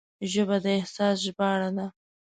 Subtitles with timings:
[0.31, 1.87] ژبه د احساس ژباړه ده